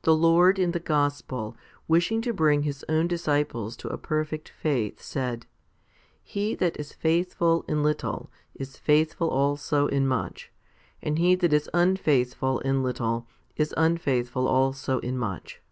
[0.02, 5.00] THE Lord in the gospel, wishing to bring His own disciples to a perfect faith,
[5.00, 5.46] said,
[6.24, 10.50] He that is faithful in little, is faithful also in much;
[11.00, 15.62] and he that is unfaithful in little, is unfaithful also in much.